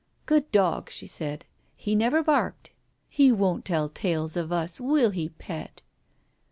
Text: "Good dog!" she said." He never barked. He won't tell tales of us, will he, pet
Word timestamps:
"Good 0.25 0.51
dog!" 0.51 0.89
she 0.89 1.05
said." 1.05 1.45
He 1.75 1.93
never 1.93 2.23
barked. 2.23 2.71
He 3.07 3.31
won't 3.31 3.65
tell 3.65 3.87
tales 3.87 4.35
of 4.35 4.51
us, 4.51 4.79
will 4.81 5.11
he, 5.11 5.29
pet 5.29 5.83